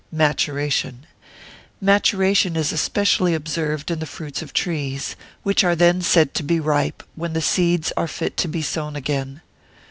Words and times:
Maturation.] 0.11 1.05
Maturation 1.79 2.55
is 2.55 2.71
especially 2.71 3.35
observed 3.35 3.91
in 3.91 3.99
the 3.99 4.07
fruits 4.07 4.41
of 4.41 4.51
trees; 4.51 5.15
which 5.43 5.63
are 5.63 5.75
then 5.75 6.01
said 6.01 6.33
to 6.33 6.41
be 6.41 6.59
ripe, 6.59 7.03
when 7.13 7.33
the 7.33 7.39
seeds 7.39 7.93
are 7.95 8.07
fit 8.07 8.35
to 8.37 8.47
be 8.47 8.63
sown 8.63 8.95
again. 8.95 9.41